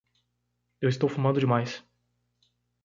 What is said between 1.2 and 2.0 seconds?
demais.